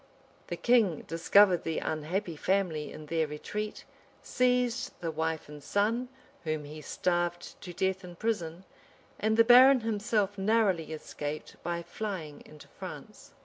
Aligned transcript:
Tha 0.47 0.55
king 0.55 1.01
discovered 1.01 1.61
the 1.63 1.77
unhappy 1.77 2.35
family 2.35 2.91
in 2.91 3.05
their 3.05 3.27
retreat; 3.27 3.85
seized 4.23 4.99
the 4.99 5.11
wife 5.11 5.47
and 5.47 5.61
son, 5.63 6.09
whom 6.43 6.63
he 6.63 6.81
starved 6.81 7.53
to 7.61 7.71
death 7.71 8.03
in 8.03 8.15
prison; 8.15 8.63
and 9.19 9.37
the 9.37 9.43
baron 9.43 9.81
himself 9.81 10.39
narrowly 10.39 10.91
escaped, 10.91 11.55
by 11.61 11.83
flying 11.83 12.41
into 12.47 12.67
France. 12.67 13.33